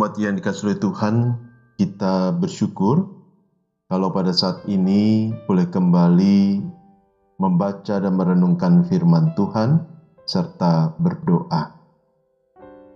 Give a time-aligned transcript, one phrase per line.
[0.00, 1.14] Jemaat yang dikasih oleh Tuhan,
[1.76, 3.04] kita bersyukur
[3.84, 6.56] kalau pada saat ini boleh kembali
[7.36, 9.84] membaca dan merenungkan firman Tuhan
[10.24, 11.76] serta berdoa.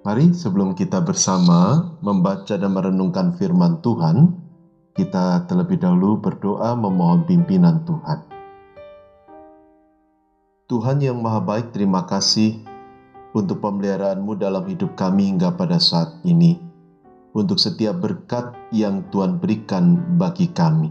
[0.00, 4.40] Mari sebelum kita bersama membaca dan merenungkan firman Tuhan,
[4.96, 8.24] kita terlebih dahulu berdoa memohon pimpinan Tuhan.
[10.72, 12.64] Tuhan yang Maha Baik, terima kasih
[13.36, 16.63] untuk pemeliharaanmu dalam hidup kami hingga pada saat ini,
[17.34, 20.88] untuk setiap berkat yang Tuhan berikan bagi kami.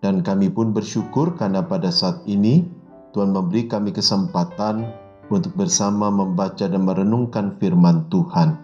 [0.00, 2.64] Dan kami pun bersyukur karena pada saat ini
[3.12, 4.84] Tuhan memberi kami kesempatan
[5.28, 8.56] untuk bersama membaca dan merenungkan firman Tuhan.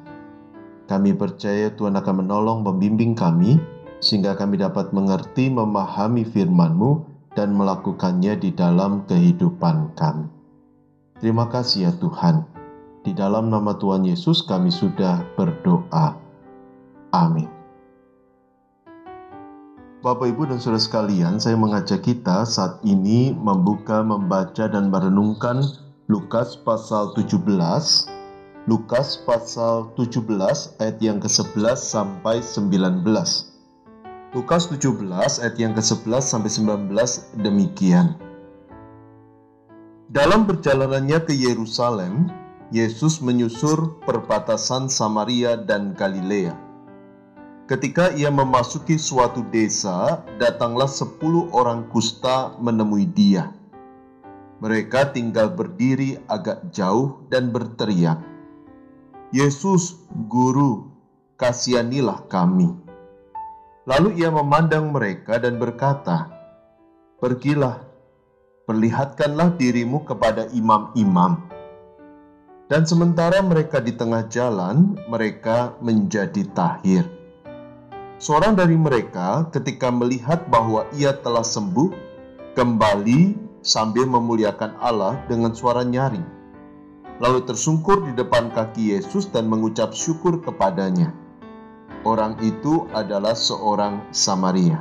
[0.88, 3.56] Kami percaya Tuhan akan menolong membimbing kami
[4.02, 6.90] sehingga kami dapat mengerti memahami firman-Mu
[7.32, 10.28] dan melakukannya di dalam kehidupan kami.
[11.16, 12.44] Terima kasih ya Tuhan.
[13.02, 16.21] Di dalam nama Tuhan Yesus kami sudah berdoa.
[17.12, 17.48] Amin.
[20.02, 25.62] Bapak, Ibu, dan Saudara sekalian, saya mengajak kita saat ini membuka, membaca, dan merenungkan
[26.10, 27.38] Lukas pasal 17.
[28.66, 33.06] Lukas pasal 17 ayat yang ke-11 sampai 19.
[34.34, 35.06] Lukas 17
[35.38, 36.90] ayat yang ke-11 sampai 19
[37.38, 38.18] demikian.
[40.10, 42.26] Dalam perjalanannya ke Yerusalem,
[42.74, 46.71] Yesus menyusur perbatasan Samaria dan Galilea.
[47.62, 53.54] Ketika ia memasuki suatu desa, datanglah sepuluh orang kusta menemui dia.
[54.58, 58.18] Mereka tinggal berdiri agak jauh dan berteriak,
[59.30, 59.94] Yesus,
[60.26, 60.90] Guru,
[61.38, 62.74] kasihanilah kami.
[63.86, 66.30] Lalu ia memandang mereka dan berkata,
[67.22, 67.78] Pergilah,
[68.66, 71.38] perlihatkanlah dirimu kepada imam-imam.
[72.66, 77.21] Dan sementara mereka di tengah jalan, mereka menjadi tahir.
[78.22, 81.90] Seorang dari mereka, ketika melihat bahwa ia telah sembuh,
[82.54, 83.34] kembali
[83.66, 86.22] sambil memuliakan Allah dengan suara nyaring.
[87.18, 91.10] Lalu tersungkur di depan kaki Yesus dan mengucap syukur kepadanya.
[92.06, 94.78] Orang itu adalah seorang Samaria.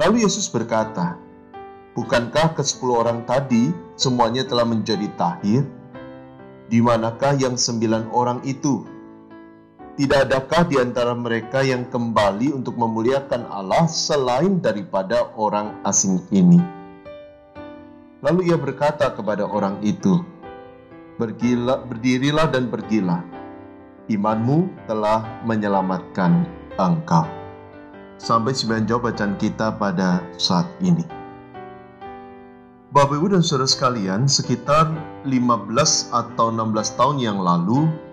[0.00, 1.20] Lalu Yesus berkata,
[1.92, 3.68] Bukankah ke sepuluh orang tadi
[4.00, 5.68] semuanya telah menjadi tahir?
[6.72, 8.99] Di manakah yang sembilan orang itu?
[10.00, 16.56] Tidak adakah di antara mereka yang kembali untuk memuliakan Allah selain daripada orang asing ini?
[18.24, 20.24] Lalu ia berkata kepada orang itu,
[21.20, 23.20] Bergila, berdirilah dan pergilah.
[24.08, 26.48] Imanmu telah menyelamatkan
[26.80, 27.28] engkau.
[28.16, 31.04] Sampai sebagian jawab bacaan kita pada saat ini.
[32.88, 34.96] Bapak Ibu dan Saudara sekalian, sekitar
[35.28, 38.08] 15 atau 16 tahun yang lalu,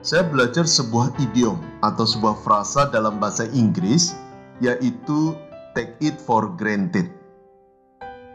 [0.00, 4.14] saya belajar sebuah idiom atau sebuah frasa dalam bahasa Inggris,
[4.62, 5.34] yaitu
[5.74, 7.10] take it for granted.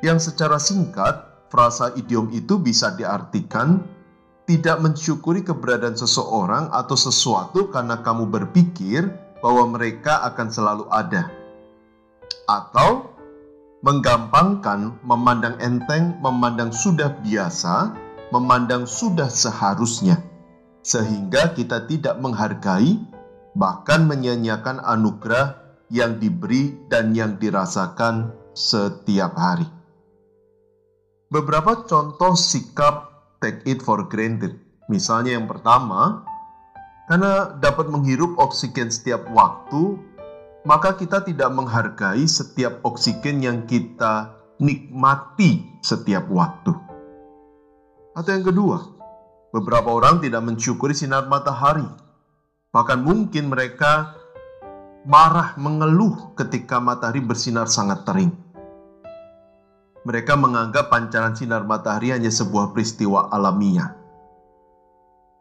[0.03, 3.87] Yang secara singkat, frasa idiom itu bisa diartikan
[4.43, 9.07] tidak mensyukuri keberadaan seseorang atau sesuatu karena kamu berpikir
[9.39, 11.31] bahwa mereka akan selalu ada.
[12.51, 13.15] Atau
[13.83, 17.95] menggampangkan, memandang enteng, memandang sudah biasa,
[18.35, 20.19] memandang sudah seharusnya,
[20.83, 22.99] sehingga kita tidak menghargai,
[23.55, 29.65] bahkan menyanyiakan anugerah yang diberi dan yang dirasakan setiap hari.
[31.33, 33.09] Beberapa contoh sikap
[33.41, 34.59] take it for granted.
[34.91, 36.21] Misalnya yang pertama,
[37.09, 39.97] karena dapat menghirup oksigen setiap waktu,
[40.63, 46.71] maka kita tidak menghargai setiap oksigen yang kita nikmati setiap waktu.
[48.13, 48.92] Atau yang kedua,
[49.53, 51.85] beberapa orang tidak mensyukuri sinar matahari.
[52.73, 54.17] Bahkan mungkin mereka
[55.05, 58.33] marah mengeluh ketika matahari bersinar sangat tering.
[60.03, 63.93] Mereka menganggap pancaran sinar matahari hanya sebuah peristiwa alamiah.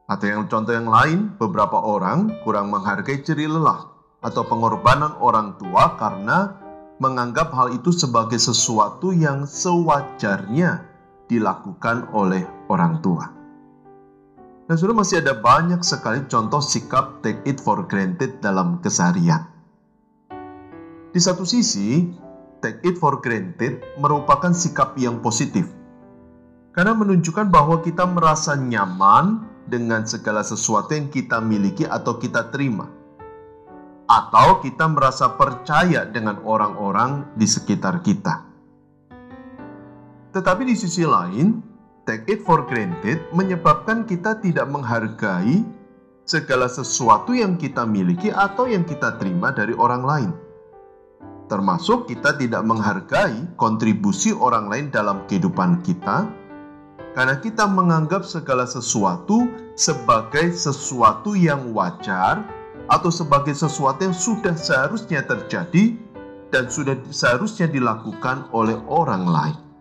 [0.06, 3.90] Atau yang contoh yang lain, beberapa orang kurang menghargai ceri lelah
[4.22, 6.52] atau pengorbanan orang tua karena
[7.00, 10.84] menganggap hal itu sebagai sesuatu yang sewajarnya
[11.26, 13.41] dilakukan oleh orang tua.
[14.70, 19.42] Dan sudah masih ada banyak sekali contoh sikap take it for granted dalam keseharian.
[21.12, 22.08] Di satu sisi,
[22.62, 25.66] take it for granted merupakan sikap yang positif.
[26.72, 33.02] Karena menunjukkan bahwa kita merasa nyaman dengan segala sesuatu yang kita miliki atau kita terima
[34.12, 38.44] atau kita merasa percaya dengan orang-orang di sekitar kita.
[40.36, 41.71] Tetapi di sisi lain,
[42.06, 45.62] take it for granted menyebabkan kita tidak menghargai
[46.26, 50.30] segala sesuatu yang kita miliki atau yang kita terima dari orang lain.
[51.50, 56.24] Termasuk kita tidak menghargai kontribusi orang lain dalam kehidupan kita,
[57.12, 59.44] karena kita menganggap segala sesuatu
[59.76, 62.40] sebagai sesuatu yang wajar
[62.88, 65.92] atau sebagai sesuatu yang sudah seharusnya terjadi
[66.48, 69.71] dan sudah seharusnya dilakukan oleh orang lain.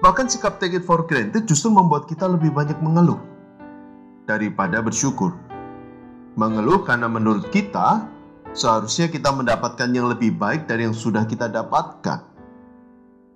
[0.00, 3.20] Bahkan sikap take it for granted justru membuat kita lebih banyak mengeluh
[4.24, 5.36] daripada bersyukur.
[6.40, 8.08] Mengeluh karena menurut kita
[8.56, 12.24] seharusnya kita mendapatkan yang lebih baik dari yang sudah kita dapatkan.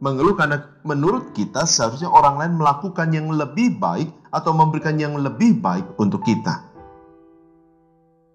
[0.01, 5.61] Mengeluh karena menurut kita seharusnya orang lain melakukan yang lebih baik atau memberikan yang lebih
[5.61, 6.65] baik untuk kita.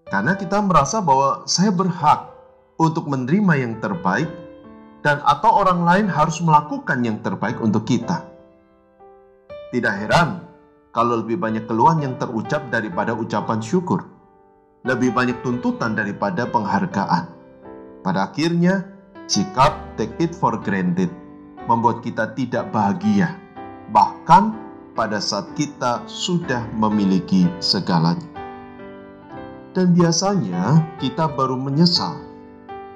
[0.06, 2.30] Karena kita merasa bahwa saya berhak
[2.78, 4.30] untuk menerima yang terbaik
[5.00, 8.24] dan atau orang lain harus melakukan yang terbaik untuk kita.
[9.70, 10.44] Tidak heran
[10.90, 14.02] kalau lebih banyak keluhan yang terucap daripada ucapan syukur.
[14.82, 17.28] Lebih banyak tuntutan daripada penghargaan.
[18.00, 18.88] Pada akhirnya,
[19.28, 21.12] sikap take it for granted
[21.68, 23.36] membuat kita tidak bahagia.
[23.92, 24.56] Bahkan
[24.96, 28.26] pada saat kita sudah memiliki segalanya.
[29.70, 32.29] Dan biasanya kita baru menyesal.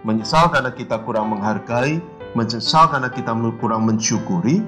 [0.04, 1.96] Menyesal karena kita kurang menghargai,
[2.36, 4.60] menyesal karena kita kurang mensyukuri,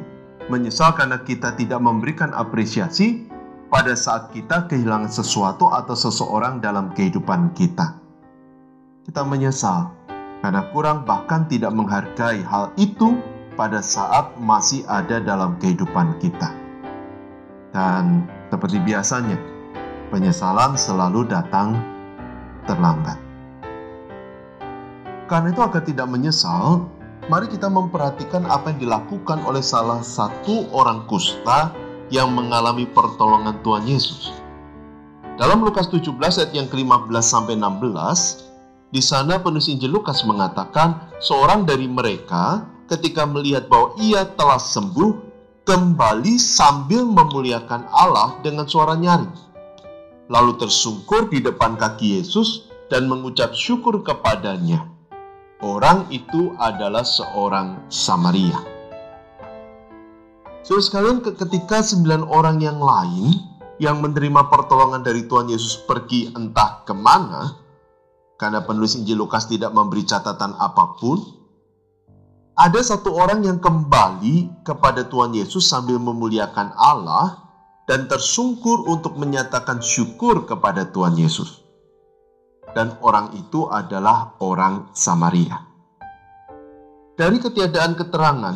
[0.49, 3.29] menyesal karena kita tidak memberikan apresiasi
[3.69, 8.01] pada saat kita kehilangan sesuatu atau seseorang dalam kehidupan kita.
[9.05, 9.93] Kita menyesal
[10.41, 13.21] karena kurang bahkan tidak menghargai hal itu
[13.61, 16.49] pada saat masih ada dalam kehidupan kita.
[17.77, 19.37] Dan seperti biasanya,
[20.09, 21.77] penyesalan selalu datang
[22.65, 23.26] terlambat.
[25.27, 26.87] Karena itu agar tidak menyesal,
[27.27, 31.75] mari kita memperhatikan apa yang dilakukan oleh salah satu orang kusta
[32.15, 34.31] yang mengalami pertolongan Tuhan Yesus.
[35.35, 41.67] Dalam Lukas 17 ayat yang ke-15 sampai 16, di sana penulis Injil Lukas mengatakan seorang
[41.67, 45.27] dari mereka ketika melihat bahwa ia telah sembuh
[45.67, 49.35] kembali sambil memuliakan Allah dengan suara nyaring.
[50.31, 54.96] Lalu tersungkur di depan kaki Yesus dan mengucap syukur kepadanya.
[55.65, 58.61] Orang itu adalah seorang Samaria.
[60.61, 63.33] So sekalian ketika sembilan orang yang lain
[63.81, 67.57] yang menerima pertolongan dari Tuhan Yesus pergi entah ke mana,
[68.37, 71.25] karena penulis Injil Lukas tidak memberi catatan apa pun,
[72.61, 77.49] ada satu orang yang kembali kepada Tuhan Yesus sambil memuliakan Allah
[77.89, 81.66] dan tersungkur untuk menyatakan syukur kepada Tuhan Yesus
[82.77, 85.65] dan orang itu adalah orang Samaria.
[87.17, 88.53] Dari ketiadaan keterangan,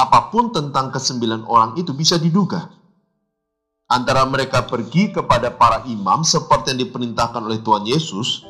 [0.00, 2.72] apa pun tentang kesembilan orang itu bisa diduga.
[3.92, 8.48] Antara mereka pergi kepada para imam seperti yang diperintahkan oleh Tuhan Yesus,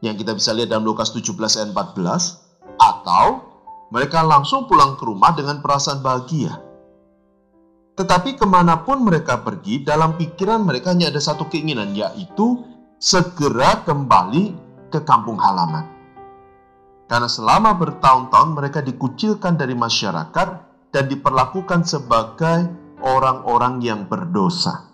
[0.00, 3.44] yang kita bisa lihat dalam Lukas 17 ayat 14, atau
[3.92, 6.56] mereka langsung pulang ke rumah dengan perasaan bahagia.
[7.94, 13.82] Tetapi ke mana pun mereka pergi, dalam pikiran mereka hanya ada satu keinginan, yaitu segera
[13.82, 14.54] kembali
[14.90, 15.94] ke kampung halaman.
[17.04, 20.48] Karena selama bertahun-tahun mereka dikucilkan dari masyarakat
[20.94, 22.70] dan diperlakukan sebagai
[23.04, 24.88] orang-orang yang berdosa.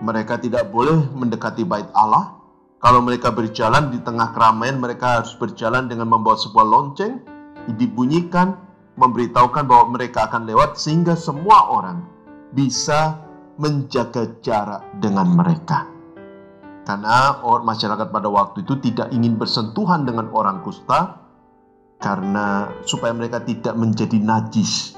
[0.00, 2.40] Mereka tidak boleh mendekati bait Allah.
[2.80, 7.20] Kalau mereka berjalan di tengah keramaian, mereka harus berjalan dengan membawa sebuah lonceng,
[7.76, 8.56] dibunyikan,
[8.96, 12.00] memberitahukan bahwa mereka akan lewat sehingga semua orang
[12.56, 13.20] bisa
[13.60, 15.99] menjaga jarak dengan mereka.
[16.84, 21.20] Karena masyarakat pada waktu itu tidak ingin bersentuhan dengan orang kusta
[22.00, 24.96] karena supaya mereka tidak menjadi najis.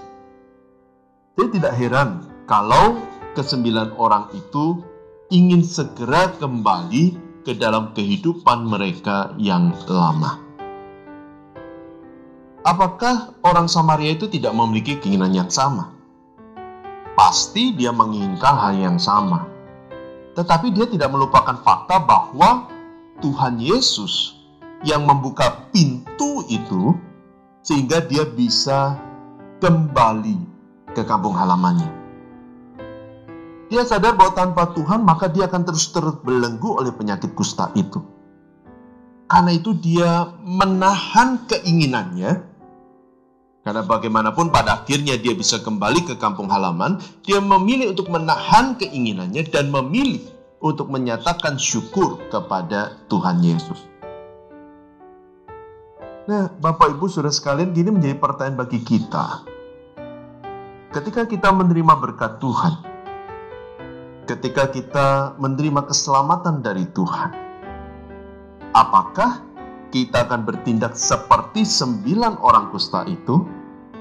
[1.34, 2.08] Jadi tidak heran
[2.46, 3.02] kalau
[3.34, 4.78] kesembilan orang itu
[5.34, 10.38] ingin segera kembali ke dalam kehidupan mereka yang lama.
[12.62, 15.90] Apakah orang Samaria itu tidak memiliki keinginan yang sama?
[17.18, 19.51] Pasti dia menginginkan hal yang sama
[20.32, 22.68] tetapi dia tidak melupakan fakta bahwa
[23.20, 24.36] Tuhan Yesus
[24.82, 26.96] yang membuka pintu itu
[27.62, 28.98] sehingga dia bisa
[29.62, 30.36] kembali
[30.90, 32.02] ke kampung halamannya.
[33.72, 38.04] Dia sadar bahwa tanpa Tuhan maka dia akan terus terbelenggu oleh penyakit kusta itu.
[39.32, 42.51] Karena itu dia menahan keinginannya
[43.62, 49.46] karena bagaimanapun pada akhirnya dia bisa kembali ke kampung halaman, dia memilih untuk menahan keinginannya
[49.46, 50.22] dan memilih
[50.58, 53.78] untuk menyatakan syukur kepada Tuhan Yesus.
[56.26, 59.42] Nah, Bapak Ibu Saudara sekalian, gini menjadi pertanyaan bagi kita.
[60.94, 62.74] Ketika kita menerima berkat Tuhan,
[64.26, 67.30] ketika kita menerima keselamatan dari Tuhan,
[68.70, 69.51] apakah
[69.92, 73.44] kita akan bertindak seperti sembilan orang kusta itu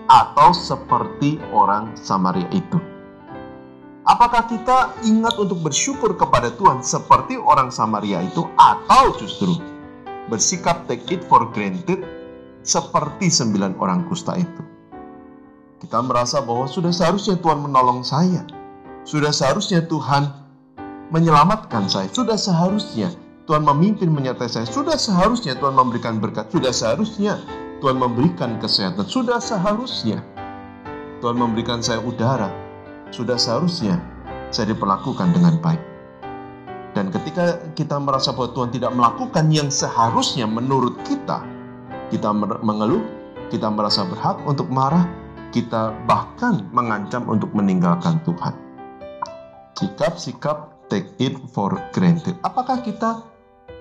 [0.07, 2.79] atau seperti orang Samaria itu?
[4.07, 9.59] Apakah kita ingat untuk bersyukur kepada Tuhan seperti orang Samaria itu atau justru
[10.31, 12.01] bersikap take it for granted
[12.65, 14.63] seperti sembilan orang kusta itu?
[15.83, 18.47] Kita merasa bahwa sudah seharusnya Tuhan menolong saya.
[19.03, 20.29] Sudah seharusnya Tuhan
[21.11, 22.07] menyelamatkan saya.
[22.09, 23.13] Sudah seharusnya
[23.51, 24.63] Tuhan memimpin menyertai saya.
[24.63, 26.47] Sudah seharusnya Tuhan memberikan berkat.
[26.55, 27.35] Sudah seharusnya
[27.83, 29.03] Tuhan memberikan kesehatan.
[29.11, 30.23] Sudah seharusnya
[31.19, 32.47] Tuhan memberikan saya udara,
[33.11, 33.99] sudah seharusnya
[34.55, 35.83] saya diperlakukan dengan baik.
[36.95, 41.43] Dan ketika kita merasa bahwa Tuhan tidak melakukan yang seharusnya menurut kita,
[42.07, 42.31] kita
[42.63, 43.03] mengeluh,
[43.51, 45.03] kita merasa berhak untuk marah,
[45.51, 48.55] kita bahkan mengancam untuk meninggalkan Tuhan.
[49.75, 52.39] Sikap-sikap take it for granted.
[52.47, 53.30] Apakah kita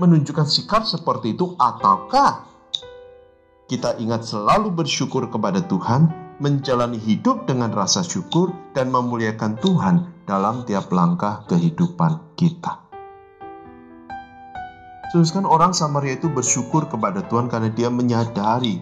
[0.00, 2.49] menunjukkan sikap seperti itu ataukah
[3.69, 10.64] kita ingat selalu bersyukur kepada Tuhan menjalani hidup dengan rasa syukur dan memuliakan Tuhan dalam
[10.64, 12.80] tiap langkah kehidupan kita.
[15.12, 18.80] Teruskan orang Samaria itu bersyukur kepada Tuhan karena dia menyadari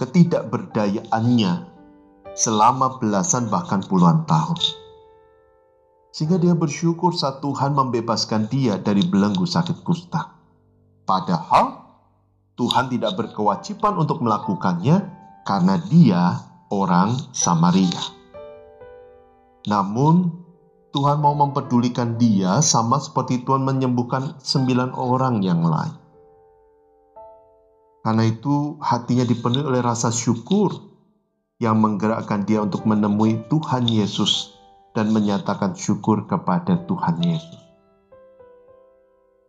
[0.00, 1.52] ketidakberdayaannya
[2.34, 4.83] selama belasan bahkan puluhan tahun.
[6.14, 10.30] Sehingga dia bersyukur saat Tuhan membebaskan dia dari belenggu sakit kusta.
[11.02, 11.82] Padahal
[12.54, 15.02] Tuhan tidak berkewajiban untuk melakukannya
[15.42, 16.38] karena dia
[16.70, 17.98] orang Samaria.
[19.66, 20.30] Namun,
[20.94, 25.98] Tuhan mau mempedulikan dia sama seperti Tuhan menyembuhkan sembilan orang yang lain.
[28.06, 30.78] Karena itu hatinya dipenuhi oleh rasa syukur
[31.58, 34.54] yang menggerakkan dia untuk menemui Tuhan Yesus
[34.94, 37.62] dan menyatakan syukur kepada Tuhan Yesus.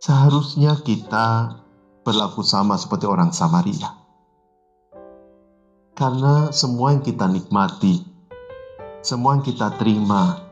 [0.01, 1.61] Seharusnya kita
[2.05, 4.05] berlaku sama seperti orang Samaria
[5.95, 8.03] karena semua yang kita nikmati,
[8.99, 10.43] semua yang kita terima,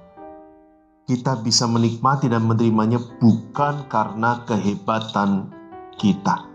[1.03, 5.51] kita bisa menikmati dan menerimanya bukan karena kehebatan
[5.99, 6.47] kita,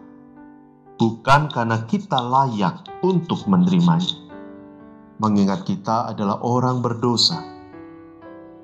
[0.97, 4.25] bukan karena kita layak untuk menerimanya.
[5.21, 7.58] Mengingat kita adalah orang berdosa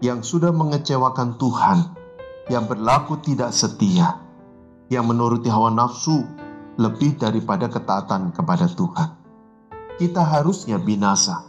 [0.02, 1.78] yang sudah mengecewakan Tuhan,
[2.48, 4.18] yang berlaku tidak setia,
[4.90, 6.24] yang menuruti hawa nafsu
[6.80, 9.24] lebih daripada ketaatan kepada Tuhan
[9.94, 11.46] kita harusnya binasa.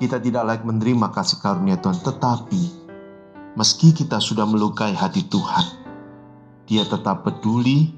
[0.00, 2.62] Kita tidak layak menerima kasih karunia Tuhan, tetapi
[3.54, 5.66] meski kita sudah melukai hati Tuhan,
[6.66, 7.94] Dia tetap peduli,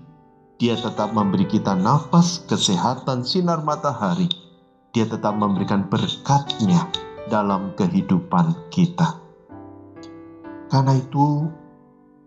[0.60, 4.28] Dia tetap memberi kita nafas, kesehatan, sinar matahari.
[4.92, 6.88] Dia tetap memberikan berkatnya
[7.28, 9.25] dalam kehidupan kita.
[10.66, 11.46] Karena itu,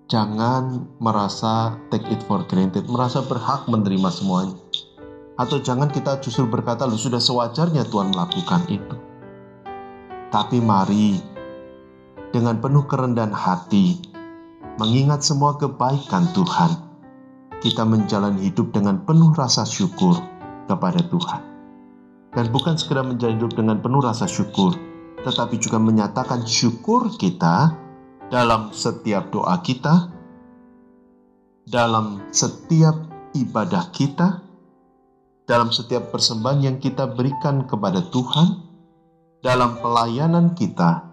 [0.08, 4.58] jangan merasa take it for granted, merasa berhak menerima semuanya
[5.40, 8.96] atau jangan kita justru berkata, lu sudah sewajarnya Tuhan melakukan itu.
[10.36, 11.16] Tapi mari,
[12.36, 14.04] dengan penuh kerendahan hati,
[14.76, 16.72] mengingat semua kebaikan Tuhan,
[17.64, 20.20] kita menjalani hidup dengan penuh rasa syukur
[20.68, 21.42] kepada Tuhan.
[22.36, 24.76] Dan bukan sekedar menjalani hidup dengan penuh rasa syukur,
[25.24, 27.80] tetapi juga menyatakan syukur kita
[28.30, 30.14] dalam setiap doa kita,
[31.66, 32.94] dalam setiap
[33.34, 34.46] ibadah kita,
[35.50, 38.70] dalam setiap persembahan yang kita berikan kepada Tuhan,
[39.42, 41.10] dalam pelayanan kita,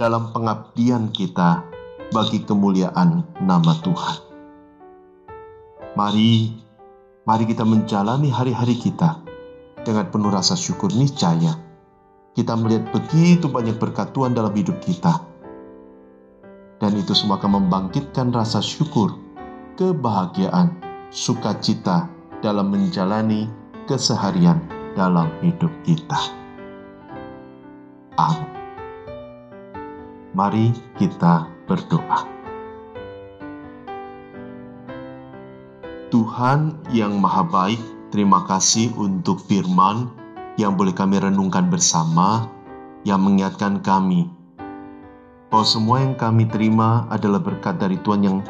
[0.00, 1.68] dalam pengabdian kita
[2.08, 4.16] bagi kemuliaan nama Tuhan.
[5.94, 6.32] Mari,
[7.28, 9.20] mari kita menjalani hari-hari kita
[9.84, 11.60] dengan penuh rasa syukur niscaya.
[12.34, 15.33] Kita melihat begitu banyak berkat Tuhan dalam hidup kita.
[16.84, 19.16] Dan itu semua akan membangkitkan rasa syukur,
[19.80, 20.68] kebahagiaan,
[21.08, 22.12] sukacita
[22.44, 23.48] dalam menjalani
[23.88, 24.60] keseharian
[24.92, 26.20] dalam hidup kita.
[28.20, 28.52] Amin.
[30.36, 32.28] Mari kita berdoa.
[36.12, 37.80] Tuhan yang Maha Baik,
[38.12, 40.12] terima kasih untuk firman
[40.60, 42.44] yang boleh kami renungkan bersama,
[43.08, 44.33] yang mengingatkan kami
[45.54, 48.42] bahwa semua yang kami terima adalah berkat dari Tuhan yang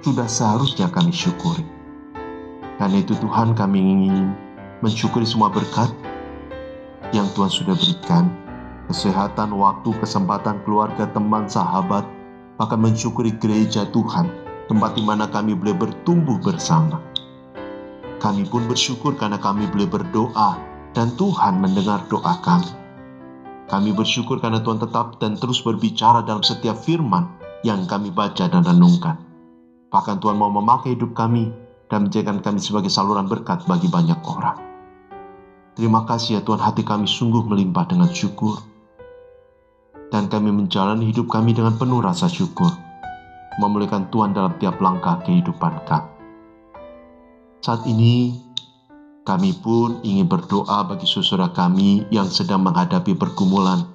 [0.00, 1.68] sudah seharusnya kami syukuri.
[2.80, 4.32] Karena itu Tuhan kami ingin
[4.80, 5.92] mensyukuri semua berkat
[7.12, 8.32] yang Tuhan sudah berikan,
[8.88, 12.08] kesehatan, waktu, kesempatan, keluarga, teman, sahabat,
[12.56, 14.32] bahkan mensyukuri gereja Tuhan,
[14.72, 17.04] tempat di mana kami boleh bertumbuh bersama.
[18.16, 20.56] Kami pun bersyukur karena kami boleh berdoa
[20.96, 22.79] dan Tuhan mendengar doa kami.
[23.70, 27.30] Kami bersyukur karena Tuhan tetap dan terus berbicara dalam setiap firman
[27.62, 29.14] yang kami baca dan renungkan.
[29.94, 31.54] Bahkan Tuhan mau memakai hidup kami
[31.86, 34.58] dan menjadikan kami sebagai saluran berkat bagi banyak orang.
[35.78, 38.58] Terima kasih ya Tuhan, hati kami sungguh melimpah dengan syukur.
[40.10, 42.74] Dan kami menjalani hidup kami dengan penuh rasa syukur.
[43.62, 46.10] Memuliakan Tuhan dalam tiap langkah kehidupan kami.
[47.62, 48.34] Saat ini,
[49.30, 53.86] kami pun ingin berdoa bagi saudara kami yang sedang menghadapi pergumulan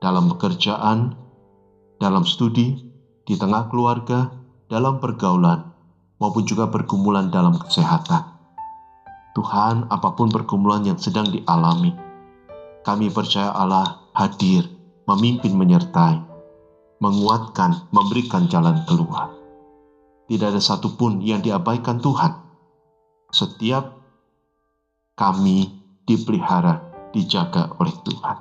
[0.00, 1.12] dalam pekerjaan,
[2.00, 2.80] dalam studi,
[3.28, 4.32] di tengah keluarga,
[4.72, 5.68] dalam pergaulan,
[6.16, 8.24] maupun juga pergumulan dalam kesehatan.
[9.36, 11.92] Tuhan, apa pun pergumulan yang sedang dialami,
[12.88, 14.64] kami percaya Allah hadir,
[15.04, 16.24] memimpin, menyertai,
[17.04, 19.28] menguatkan, memberikan jalan keluar.
[20.24, 22.32] Tidak ada satupun yang diabaikan Tuhan.
[23.28, 23.97] Setiap
[25.18, 25.66] kami
[26.06, 26.78] dipelihara,
[27.10, 28.38] dijaga oleh Tuhan.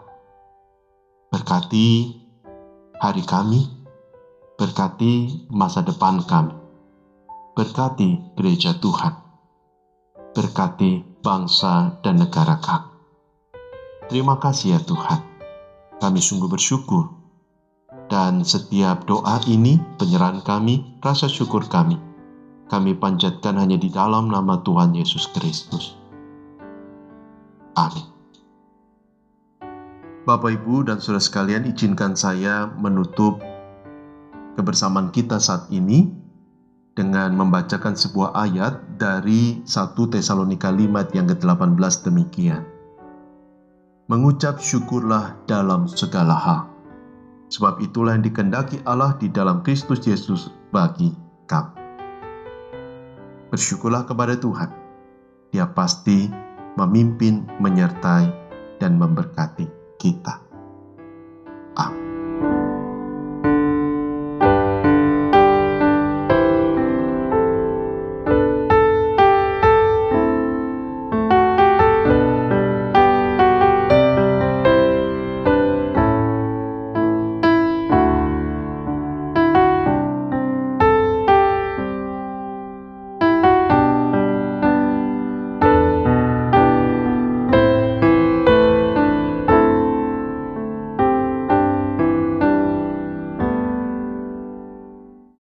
[1.34, 2.14] Berkati
[3.02, 3.66] hari kami,
[4.62, 6.54] berkati masa depan kami,
[7.58, 9.18] berkati gereja Tuhan,
[10.38, 12.94] berkati bangsa dan negara kami.
[14.06, 15.20] Terima kasih ya Tuhan,
[15.98, 17.18] kami sungguh bersyukur
[18.08, 21.98] dan setiap doa ini, penyerahan kami, rasa syukur kami,
[22.72, 25.97] kami panjatkan hanya di dalam nama Tuhan Yesus Kristus.
[27.78, 28.18] Amin.
[30.26, 33.40] Bapak, Ibu, dan saudara sekalian, izinkan saya menutup
[34.58, 36.10] kebersamaan kita saat ini
[36.98, 42.66] dengan membacakan sebuah ayat dari 1 Tesalonika 5 yang ke-18 demikian.
[44.10, 46.62] Mengucap syukurlah dalam segala hal,
[47.54, 51.14] sebab itulah yang dikendaki Allah di dalam Kristus Yesus bagi
[51.46, 51.78] kamu.
[53.54, 54.74] Bersyukurlah kepada Tuhan,
[55.56, 56.47] Dia pasti
[56.78, 58.30] memimpin, menyertai,
[58.78, 59.66] dan memberkati
[59.98, 60.38] kita.
[61.76, 62.07] Amin.